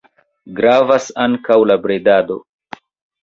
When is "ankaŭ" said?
1.25-1.57